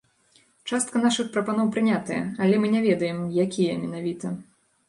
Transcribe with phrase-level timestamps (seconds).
[0.77, 4.27] Частка нашых прапаноў прынятая, але мы не ведаем, якія менавіта.